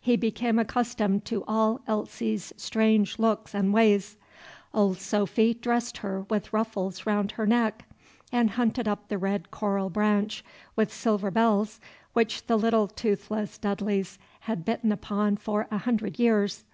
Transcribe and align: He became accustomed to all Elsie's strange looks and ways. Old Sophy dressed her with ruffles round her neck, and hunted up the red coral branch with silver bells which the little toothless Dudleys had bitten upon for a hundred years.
He 0.00 0.16
became 0.16 0.58
accustomed 0.58 1.26
to 1.26 1.44
all 1.46 1.82
Elsie's 1.86 2.54
strange 2.56 3.18
looks 3.18 3.54
and 3.54 3.70
ways. 3.70 4.16
Old 4.72 4.96
Sophy 4.96 5.52
dressed 5.52 5.98
her 5.98 6.22
with 6.30 6.54
ruffles 6.54 7.04
round 7.04 7.32
her 7.32 7.46
neck, 7.46 7.84
and 8.32 8.52
hunted 8.52 8.88
up 8.88 9.08
the 9.08 9.18
red 9.18 9.50
coral 9.50 9.90
branch 9.90 10.42
with 10.74 10.90
silver 10.90 11.30
bells 11.30 11.80
which 12.14 12.46
the 12.46 12.56
little 12.56 12.88
toothless 12.88 13.58
Dudleys 13.58 14.18
had 14.40 14.64
bitten 14.64 14.90
upon 14.90 15.36
for 15.36 15.68
a 15.70 15.76
hundred 15.76 16.18
years. 16.18 16.64